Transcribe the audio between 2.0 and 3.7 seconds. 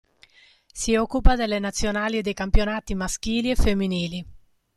e dei campionati maschili e